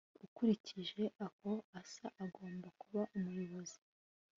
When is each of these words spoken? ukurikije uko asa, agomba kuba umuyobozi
ukurikije 0.25 1.03
uko 1.27 1.49
asa, 1.79 2.07
agomba 2.25 2.67
kuba 2.81 3.01
umuyobozi 3.17 3.79